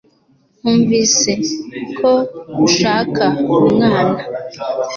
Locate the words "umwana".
3.67-4.21